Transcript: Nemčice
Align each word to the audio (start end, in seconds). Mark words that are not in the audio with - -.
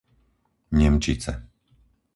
Nemčice 0.77 1.33